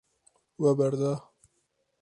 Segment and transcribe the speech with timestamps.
[0.61, 1.13] We berda.